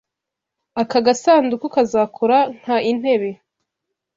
[0.81, 3.31] Aka gasanduku kazakora nkaintebe.